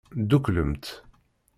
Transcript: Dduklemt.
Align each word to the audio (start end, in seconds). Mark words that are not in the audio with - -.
Dduklemt. 0.29 1.03